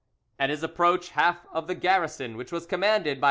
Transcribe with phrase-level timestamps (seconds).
[0.39, 3.19] At his approach half of the garrison, which was commanded by M.